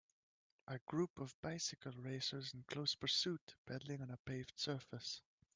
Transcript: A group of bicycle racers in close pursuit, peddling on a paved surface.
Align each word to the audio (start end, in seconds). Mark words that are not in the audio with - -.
A 0.67 0.79
group 0.79 1.19
of 1.19 1.39
bicycle 1.43 1.91
racers 1.91 2.55
in 2.55 2.63
close 2.63 2.95
pursuit, 2.95 3.53
peddling 3.67 4.01
on 4.01 4.09
a 4.09 4.17
paved 4.17 4.53
surface. 4.57 5.21